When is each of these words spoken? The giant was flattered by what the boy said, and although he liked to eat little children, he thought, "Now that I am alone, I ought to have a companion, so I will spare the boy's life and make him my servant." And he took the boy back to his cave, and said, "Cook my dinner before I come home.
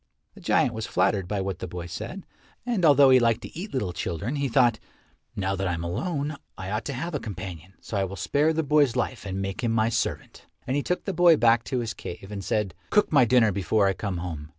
The 0.33 0.41
giant 0.41 0.73
was 0.73 0.87
flattered 0.87 1.27
by 1.27 1.41
what 1.41 1.59
the 1.59 1.67
boy 1.67 1.85
said, 1.85 2.25
and 2.65 2.83
although 2.83 3.11
he 3.11 3.19
liked 3.19 3.41
to 3.43 3.55
eat 3.55 3.71
little 3.71 3.93
children, 3.93 4.37
he 4.37 4.49
thought, 4.49 4.79
"Now 5.35 5.55
that 5.55 5.67
I 5.67 5.73
am 5.75 5.83
alone, 5.83 6.37
I 6.57 6.71
ought 6.71 6.85
to 6.85 6.93
have 6.93 7.13
a 7.13 7.19
companion, 7.19 7.75
so 7.81 7.97
I 7.97 8.03
will 8.05 8.15
spare 8.15 8.51
the 8.51 8.63
boy's 8.63 8.95
life 8.95 9.27
and 9.27 9.39
make 9.43 9.63
him 9.63 9.71
my 9.71 9.89
servant." 9.89 10.47
And 10.65 10.75
he 10.75 10.81
took 10.81 11.05
the 11.05 11.13
boy 11.13 11.37
back 11.37 11.63
to 11.65 11.81
his 11.81 11.93
cave, 11.93 12.31
and 12.31 12.43
said, 12.43 12.73
"Cook 12.89 13.11
my 13.11 13.25
dinner 13.25 13.51
before 13.51 13.85
I 13.85 13.93
come 13.93 14.17
home. 14.17 14.49